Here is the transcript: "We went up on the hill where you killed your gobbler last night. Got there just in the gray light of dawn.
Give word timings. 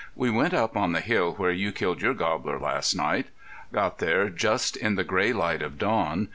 "We 0.15 0.31
went 0.31 0.55
up 0.55 0.75
on 0.75 0.93
the 0.93 0.99
hill 0.99 1.33
where 1.33 1.51
you 1.51 1.71
killed 1.71 2.01
your 2.01 2.15
gobbler 2.15 2.57
last 2.59 2.95
night. 2.95 3.27
Got 3.71 3.99
there 3.99 4.29
just 4.31 4.75
in 4.75 4.95
the 4.95 5.03
gray 5.03 5.31
light 5.31 5.61
of 5.61 5.77
dawn. 5.77 6.29